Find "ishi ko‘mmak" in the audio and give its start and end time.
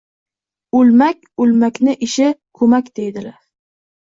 2.07-2.91